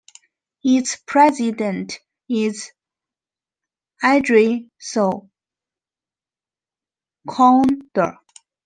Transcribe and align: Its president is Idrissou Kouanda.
Its 0.63 0.95
president 1.05 1.99
is 2.27 2.71
Idrissou 4.03 5.29
Kouanda. 7.27 8.17